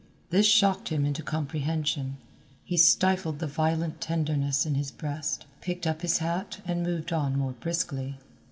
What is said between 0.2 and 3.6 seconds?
This shocked him into comprehension; he stifled the